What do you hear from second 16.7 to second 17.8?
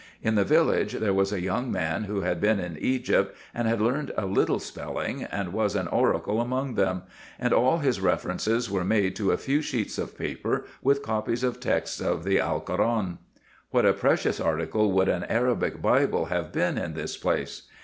in this place